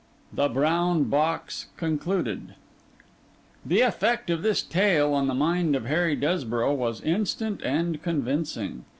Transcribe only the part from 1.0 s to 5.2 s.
BOX (Concluded) The effect of this tale